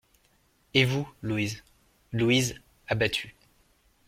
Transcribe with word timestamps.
Et 0.73 0.83
vous, 0.83 1.07
Louise? 1.21 1.63
LOUISE, 2.11 2.55
abattue. 2.87 3.35